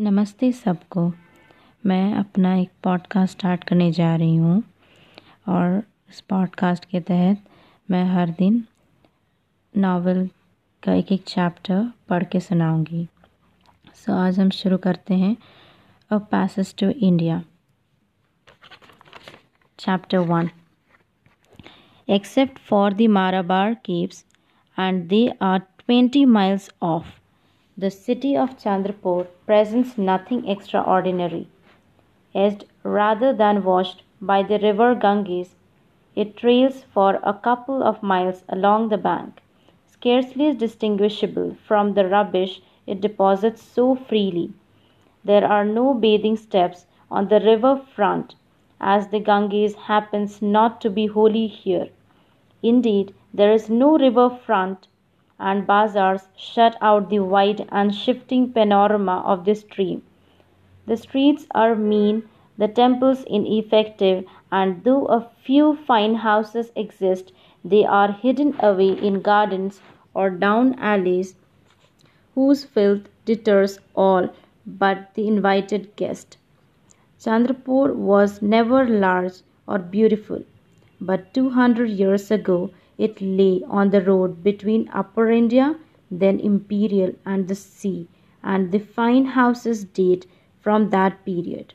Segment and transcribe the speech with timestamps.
[0.00, 1.12] नमस्ते सबको।
[1.86, 4.62] मैं अपना एक पॉडकास्ट स्टार्ट करने जा रही हूँ
[5.48, 7.44] और इस पॉडकास्ट के तहत
[7.90, 8.64] मैं हर दिन
[9.76, 10.28] नावल
[10.82, 13.08] का एक एक चैप्टर पढ़ के सुनाऊँगी।
[13.94, 15.36] सो so, आज हम शुरू करते हैं
[16.10, 17.42] a passage to India
[19.78, 20.50] chapter one
[22.10, 24.24] except for the Marabar caves
[24.78, 27.21] and they are twenty miles of
[27.76, 31.48] The city of Chandrapore presents nothing extraordinary.
[32.34, 35.56] Edged rather than washed by the river Ganges,
[36.14, 39.40] it trails for a couple of miles along the bank,
[39.86, 44.52] scarcely distinguishable from the rubbish it deposits so freely.
[45.24, 48.34] There are no bathing steps on the river front,
[48.82, 51.88] as the Ganges happens not to be wholly here.
[52.62, 54.88] Indeed, there is no river front
[55.42, 60.02] and bazaars shut out the wide and shifting panorama of the stream.
[60.86, 67.32] The streets are mean, the temples ineffective, and though a few fine houses exist,
[67.64, 69.80] they are hidden away in gardens
[70.14, 71.34] or down alleys
[72.34, 74.28] whose filth deters all
[74.66, 76.36] but the invited guest.
[77.18, 80.42] Chandrapore was never large or beautiful,
[81.00, 82.70] but 200 years ago
[83.06, 85.76] it lay on the road between Upper India,
[86.10, 88.08] then Imperial, and the sea,
[88.42, 90.26] and the fine houses date
[90.60, 91.74] from that period.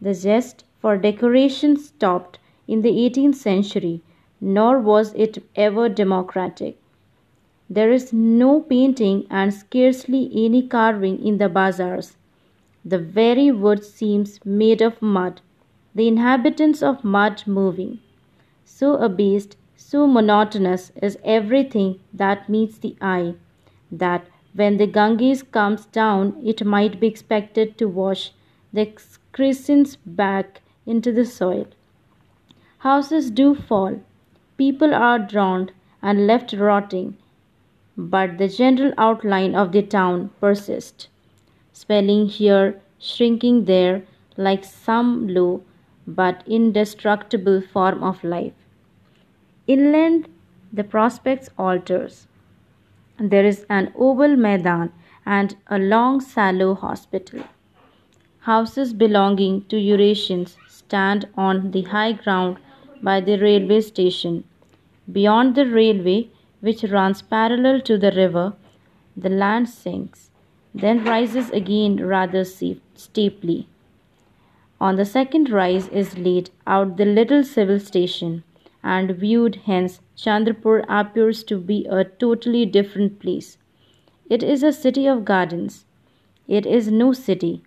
[0.00, 2.38] The zest for decoration stopped
[2.68, 4.02] in the 18th century,
[4.40, 6.78] nor was it ever democratic.
[7.70, 12.16] There is no painting and scarcely any carving in the bazaars.
[12.84, 15.40] The very wood seems made of mud,
[15.94, 18.00] the inhabitants of mud moving.
[18.64, 23.34] So abased so monotonous is everything that meets the eye
[23.92, 28.32] that when the Ganges comes down, it might be expected to wash
[28.72, 31.66] the excrescence back into the soil.
[32.78, 34.00] Houses do fall,
[34.56, 37.18] people are drowned and left rotting,
[37.96, 41.08] but the general outline of the town persists,
[41.74, 44.02] swelling here, shrinking there,
[44.38, 45.62] like some low
[46.06, 48.63] but indestructible form of life.
[49.66, 50.28] Inland,
[50.70, 52.26] the prospects alters.
[53.18, 54.92] There is an oval maidan
[55.24, 57.44] and a long sallow hospital.
[58.40, 62.58] Houses belonging to Eurasians stand on the high ground
[63.02, 64.44] by the railway station.
[65.10, 66.28] Beyond the railway,
[66.60, 68.52] which runs parallel to the river,
[69.16, 70.30] the land sinks,
[70.74, 73.66] then rises again rather steeply.
[74.78, 78.42] On the second rise is laid out the little civil station
[78.84, 83.58] and viewed hence, Chandrapore appears to be a totally different place.
[84.30, 85.86] It is a city of gardens.
[86.48, 87.62] It is no city,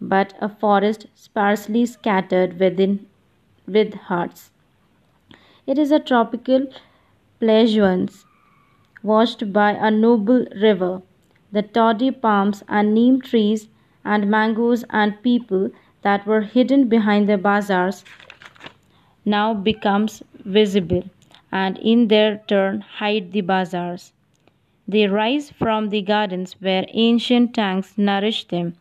[0.00, 3.06] but a forest sparsely scattered within
[3.66, 4.50] with huts.
[5.66, 6.66] It is a tropical
[7.42, 8.24] pleasaunce
[9.02, 11.02] washed by a noble river.
[11.52, 13.68] The toddy palms and neem trees
[14.04, 15.70] and mangoes and people
[16.02, 18.04] that were hidden behind the bazaars
[19.26, 21.04] now becomes visible
[21.52, 24.12] and in their turn hide the bazaars.
[24.88, 28.76] They rise from the gardens where ancient tanks nourish them.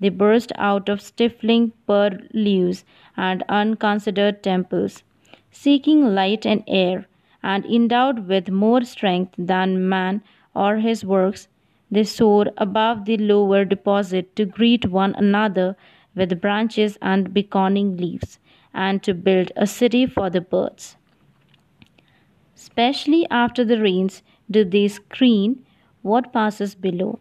[0.00, 2.84] They burst out of stifling purlieus
[3.16, 5.04] and unconsidered temples,
[5.50, 7.06] seeking light and air,
[7.42, 10.22] and endowed with more strength than man
[10.54, 11.48] or his works,
[11.90, 15.76] they soar above the lower deposit to greet one another
[16.14, 18.38] with branches and beckoning leaves,
[18.74, 20.96] and to build a city for the birds.
[22.60, 25.64] Especially after the rains do they screen
[26.02, 27.18] what passes below.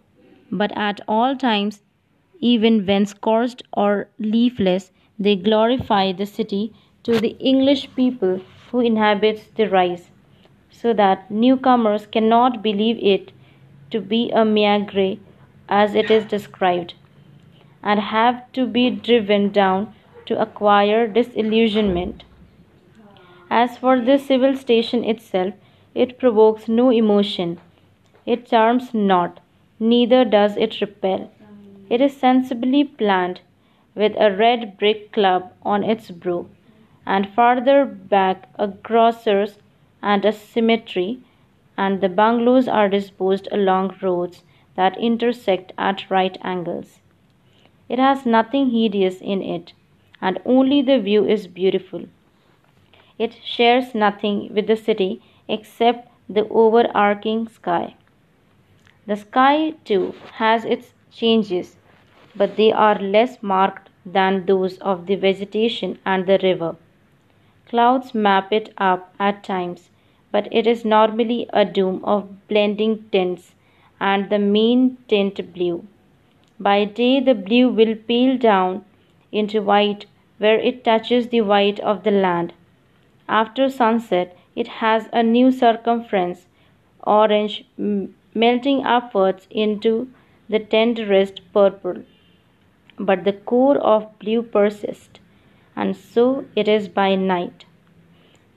[0.51, 1.81] But at all times,
[2.41, 6.73] even when scorched or leafless, they glorify the city
[7.03, 10.09] to the English people who inhabits the rise,
[10.69, 13.31] so that newcomers cannot believe it
[13.91, 15.17] to be a meagre
[15.69, 16.95] as it is described,
[17.81, 19.93] and have to be driven down
[20.25, 22.25] to acquire disillusionment.
[23.49, 25.55] As for the civil station itself,
[25.95, 27.59] it provokes no emotion.
[28.25, 29.39] It charms not,
[29.79, 31.31] neither does it repel.
[31.89, 33.41] It is sensibly planned,
[33.95, 36.45] with a red brick club on its brow,
[37.07, 39.57] and farther back a grocer's
[40.01, 41.19] and a cemetery,
[41.75, 44.43] and the bungalows are disposed along roads
[44.75, 46.99] that intersect at right angles.
[47.89, 49.73] It has nothing hideous in it,
[50.21, 52.05] and only the view is beautiful.
[53.19, 57.93] It shares nothing with the city except the overarching sky.
[59.05, 61.77] The sky, too, has its changes.
[62.35, 66.75] but they are less marked than those of the vegetation and the river.
[67.67, 69.89] Clouds map it up at times,
[70.31, 73.55] but it is normally a dome of blending tints
[73.99, 75.85] and the main tint blue.
[76.59, 78.85] By day, the blue will pale down
[79.31, 80.05] into white
[80.37, 82.53] where it touches the white of the land.
[83.29, 86.47] After sunset, it has a new circumference,
[87.05, 87.63] orange,
[88.33, 90.09] melting upwards into
[90.49, 92.03] the tenderest purple.
[92.97, 95.19] But the core of blue persists,
[95.75, 97.65] and so it is by night.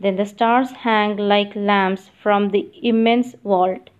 [0.00, 3.90] Then the stars hang like lamps from the immense vault.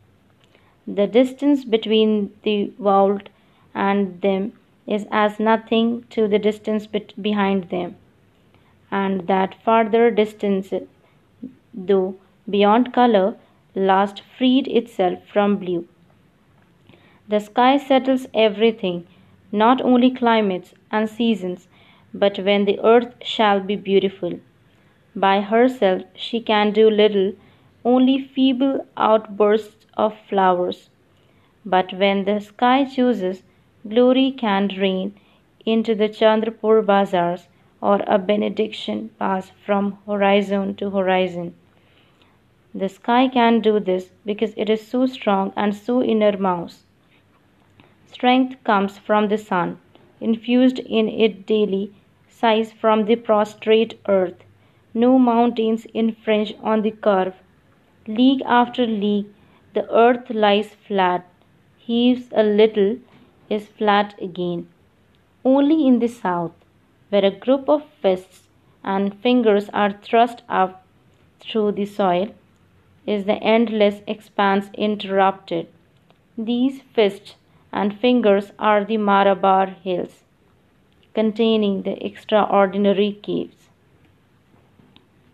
[0.87, 3.29] The distance between the vault
[3.75, 4.55] and them
[4.87, 7.97] is as nothing to the distance behind them,
[8.93, 10.73] and that farther distance,
[11.73, 12.15] though
[12.49, 13.37] beyond color,
[13.75, 15.89] last freed itself from blue.
[17.29, 19.07] The sky settles everything,
[19.51, 21.69] not only climates and seasons,
[22.13, 24.39] but when the earth shall be beautiful.
[25.17, 27.33] By herself she can do little,
[27.85, 30.91] only feeble outbursts of flowers.
[31.65, 33.43] But when the sky chooses,
[33.89, 35.15] glory can rain
[35.65, 37.47] into the Chandrapore bazaars
[37.83, 41.53] or a benediction pass from horizon to horizon.
[42.75, 46.85] The sky can do this because it is so strong and so innermost.
[48.07, 49.79] Strength comes from the sun,
[50.21, 51.93] infused in it daily,
[52.29, 54.45] sighs from the prostrate earth.
[54.95, 57.35] No mountains infringe on the curve.
[58.07, 59.27] League after league,
[59.75, 61.27] the earth lies flat,
[61.79, 62.99] heaves a little,
[63.51, 64.69] is flat again.
[65.45, 66.53] Only in the south,
[67.13, 68.49] where a group of fists
[68.83, 70.87] and fingers are thrust up
[71.41, 72.35] through the soil,
[73.07, 75.67] is the endless expanse interrupted.
[76.39, 77.35] These fists
[77.71, 80.23] and fingers are the Marabar Hills,
[81.13, 83.62] containing the extraordinary caves.